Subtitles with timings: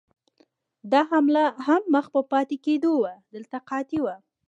[0.91, 4.15] دا حمله هم مخ په پاتې کېدو وه، دلته قحطي وه.